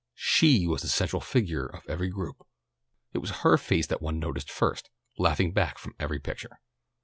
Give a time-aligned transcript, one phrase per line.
[0.15, 2.43] She was the central figure of every group.
[3.13, 4.89] It was her face that one noticed first,
[5.19, 6.59] laughing back from every picture.